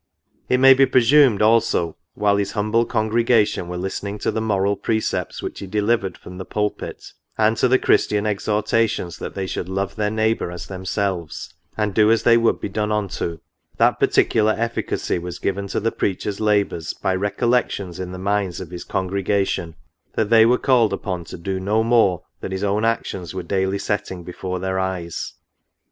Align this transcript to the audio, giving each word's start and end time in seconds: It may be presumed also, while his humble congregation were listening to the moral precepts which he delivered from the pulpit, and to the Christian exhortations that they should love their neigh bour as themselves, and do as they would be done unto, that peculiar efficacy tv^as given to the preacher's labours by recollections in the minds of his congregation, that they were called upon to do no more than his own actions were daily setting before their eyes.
It 0.49 0.57
may 0.59 0.73
be 0.73 0.87
presumed 0.87 1.43
also, 1.43 1.95
while 2.15 2.37
his 2.37 2.53
humble 2.53 2.85
congregation 2.85 3.67
were 3.67 3.77
listening 3.77 4.17
to 4.21 4.31
the 4.31 4.41
moral 4.41 4.75
precepts 4.75 5.43
which 5.43 5.59
he 5.59 5.67
delivered 5.67 6.17
from 6.17 6.39
the 6.39 6.43
pulpit, 6.43 7.13
and 7.37 7.55
to 7.57 7.67
the 7.67 7.77
Christian 7.77 8.25
exhortations 8.25 9.19
that 9.19 9.35
they 9.35 9.45
should 9.45 9.69
love 9.69 9.95
their 9.95 10.09
neigh 10.09 10.33
bour 10.33 10.51
as 10.51 10.65
themselves, 10.65 11.53
and 11.77 11.93
do 11.93 12.09
as 12.09 12.23
they 12.23 12.35
would 12.35 12.59
be 12.59 12.67
done 12.67 12.91
unto, 12.91 13.41
that 13.77 13.99
peculiar 13.99 14.55
efficacy 14.57 15.19
tv^as 15.19 15.39
given 15.39 15.67
to 15.67 15.79
the 15.79 15.91
preacher's 15.91 16.39
labours 16.39 16.93
by 16.95 17.13
recollections 17.13 17.99
in 17.99 18.11
the 18.11 18.17
minds 18.17 18.59
of 18.59 18.71
his 18.71 18.83
congregation, 18.83 19.75
that 20.15 20.31
they 20.31 20.47
were 20.47 20.57
called 20.57 20.93
upon 20.93 21.25
to 21.25 21.37
do 21.37 21.59
no 21.59 21.83
more 21.83 22.23
than 22.39 22.51
his 22.51 22.63
own 22.63 22.83
actions 22.83 23.35
were 23.35 23.43
daily 23.43 23.77
setting 23.77 24.23
before 24.23 24.57
their 24.57 24.79
eyes. 24.79 25.33